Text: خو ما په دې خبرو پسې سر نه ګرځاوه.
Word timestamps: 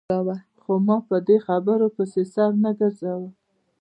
خو 0.61 0.71
ما 0.87 0.97
په 1.07 1.17
دې 1.27 1.37
خبرو 1.47 1.87
پسې 1.95 2.21
سر 2.33 2.49
نه 2.63 2.71
ګرځاوه. 2.79 3.29